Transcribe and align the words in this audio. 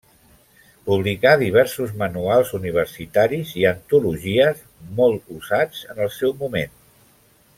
Publicà 0.85 1.33
diversos 1.41 1.91
manuals 1.99 2.53
universitaris 2.59 3.53
i 3.63 3.67
antologies, 3.73 4.65
molt 5.01 5.31
usats 5.37 5.85
en 5.95 6.05
el 6.07 6.13
seu 6.19 6.37
moment. 6.45 6.75